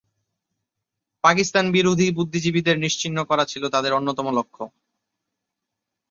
পাকিস্তান 1.23 1.65
বিরোধী 1.71 2.07
বুদ্ধিজীবীদের 2.11 2.75
নিশ্চিহ্ন 2.79 3.17
করা 3.23 3.45
ছিল 3.45 3.63
তাদের 3.69 3.91
অন্যতম 3.93 4.27
লক্ষ্য। 4.31 4.63